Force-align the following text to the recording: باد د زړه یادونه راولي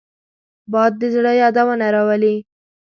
باد 0.71 0.91
د 1.01 1.03
زړه 1.15 1.31
یادونه 1.41 1.87
راولي 1.95 2.35